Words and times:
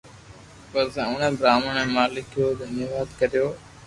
پسي 0.71 0.99
اوڻي 1.07 1.27
براھمڻ 1.39 1.75
اي 1.81 1.85
مالڪ 1.95 2.27
رو 2.37 2.47
دھنيواد 2.61 3.07
ڪريو 3.19 3.45